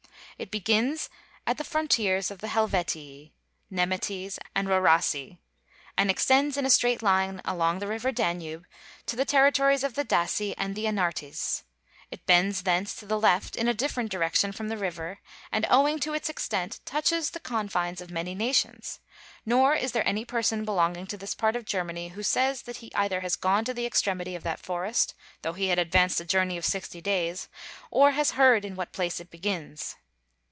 It 0.39 0.49
begins 0.49 1.07
at 1.45 1.59
the 1.59 1.63
frontiers 1.63 2.31
of 2.31 2.39
the 2.39 2.47
Helvetii, 2.47 3.31
Nemetes, 3.69 4.39
and 4.55 4.67
Rauraci, 4.67 5.37
and 5.95 6.09
extends 6.09 6.57
in 6.57 6.65
a 6.65 6.71
right 6.83 6.99
line 7.03 7.43
along 7.45 7.77
the 7.77 7.85
river 7.85 8.11
Danube 8.11 8.65
to 9.05 9.15
the 9.15 9.23
territories 9.23 9.83
of 9.83 9.93
the 9.93 10.03
Daci 10.03 10.55
and 10.57 10.73
the 10.73 10.87
Anartes; 10.87 11.61
it 12.09 12.25
bends 12.25 12.63
thence 12.63 12.95
to 12.95 13.05
the 13.05 13.19
left 13.19 13.55
in 13.55 13.67
a 13.67 13.73
different 13.75 14.09
direction 14.09 14.51
from 14.51 14.67
the 14.69 14.79
river, 14.79 15.19
and 15.51 15.67
owing 15.69 15.99
to 15.99 16.15
its 16.15 16.27
extent, 16.27 16.79
touches 16.85 17.29
the 17.29 17.39
confines 17.39 18.01
of 18.01 18.09
many 18.09 18.33
nations; 18.33 18.99
nor 19.45 19.75
is 19.75 19.91
there 19.91 20.07
any 20.07 20.25
person 20.25 20.65
belonging 20.65 21.05
to 21.05 21.17
this 21.17 21.35
part 21.35 21.55
of 21.55 21.65
Germany 21.65 22.07
who 22.07 22.23
says 22.23 22.63
that 22.63 22.77
he 22.77 22.91
either 22.95 23.19
has 23.19 23.35
gone 23.35 23.63
to 23.63 23.75
the 23.75 23.85
extremity 23.85 24.33
of 24.33 24.41
that 24.41 24.59
forest, 24.65 25.13
though 25.43 25.53
he 25.53 25.67
had 25.67 25.77
advanced 25.77 26.19
a 26.19 26.25
journey 26.25 26.57
of 26.57 26.65
sixty 26.65 26.99
days, 26.99 27.47
or 27.91 28.13
has 28.13 28.31
heard 28.31 28.65
in 28.65 28.75
what 28.75 28.91
place 28.91 29.19
it 29.19 29.29
begins. 29.29 29.97